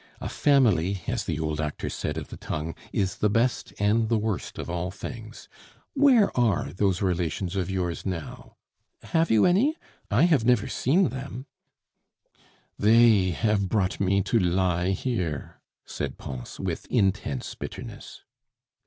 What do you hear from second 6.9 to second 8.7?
relations of yours now?